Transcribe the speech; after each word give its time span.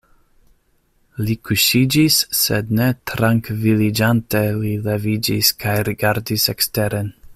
Li 1.27 1.35
kuŝiĝis 1.49 2.17
sed 2.39 2.73
ne 2.79 2.87
trankviliĝante 3.11 4.43
li 4.63 4.73
leviĝis 4.89 5.53
kaj 5.65 5.77
rigardis 5.91 6.53
eksteren. 6.57 7.15